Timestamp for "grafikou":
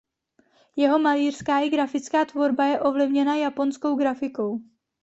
3.95-4.59